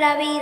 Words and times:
La 0.00 0.16
vida 0.16 0.39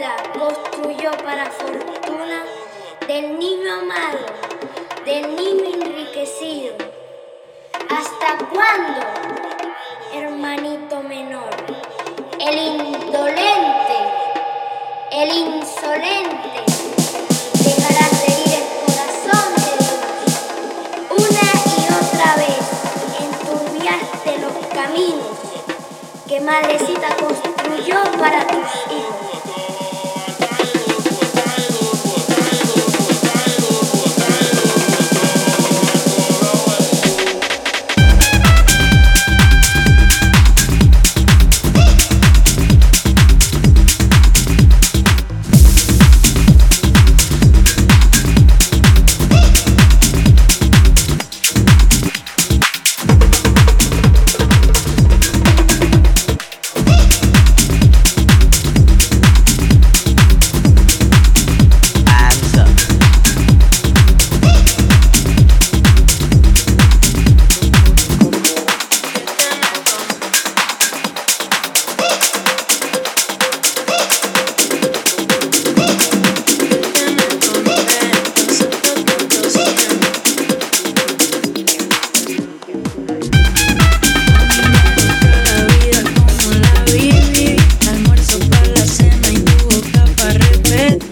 it. 90.79 91.08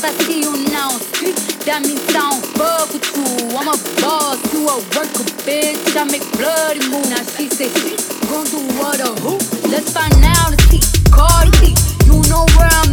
Cause 0.00 0.16
I 0.16 0.24
see 0.24 0.40
you 0.40 0.52
now. 0.72 0.88
That 1.68 1.84
means 1.84 2.00
I 2.08 2.24
don't 2.24 2.40
fuck 2.56 2.88
with 2.88 3.04
you. 3.12 3.52
I'm 3.52 3.68
a 3.68 3.76
boss, 4.00 4.40
you 4.48 4.64
a 4.64 4.80
worker, 4.96 5.28
bitch. 5.44 5.92
I 5.92 6.04
make 6.08 6.24
bloody 6.40 6.80
move. 6.88 7.04
Now 7.10 7.20
she 7.36 7.50
say, 7.52 7.68
gon' 8.24 8.46
do 8.48 8.64
what 8.80 8.96
a 8.96 9.12
who? 9.20 9.36
Let's 9.68 9.92
find 9.92 10.14
out 10.24 10.52
and 10.52 10.60
see. 10.72 10.80
Cardi, 11.12 11.76
you 12.08 12.16
know 12.32 12.46
where 12.56 12.72
I'm 12.80 12.89